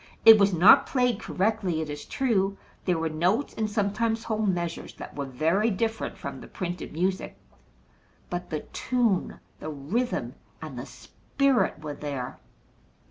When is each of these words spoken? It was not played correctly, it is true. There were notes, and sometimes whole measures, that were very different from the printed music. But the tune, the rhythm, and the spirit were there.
It 0.25 0.39
was 0.39 0.51
not 0.51 0.87
played 0.87 1.19
correctly, 1.19 1.79
it 1.79 1.87
is 1.87 2.05
true. 2.05 2.57
There 2.85 2.97
were 2.97 3.07
notes, 3.07 3.53
and 3.55 3.69
sometimes 3.69 4.23
whole 4.23 4.47
measures, 4.47 4.95
that 4.95 5.15
were 5.15 5.27
very 5.27 5.69
different 5.69 6.17
from 6.17 6.41
the 6.41 6.47
printed 6.47 6.91
music. 6.91 7.37
But 8.27 8.49
the 8.49 8.61
tune, 8.73 9.39
the 9.59 9.69
rhythm, 9.69 10.33
and 10.59 10.79
the 10.79 10.87
spirit 10.87 11.83
were 11.83 11.93
there. 11.93 12.39